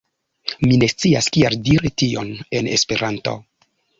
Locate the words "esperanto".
2.79-3.37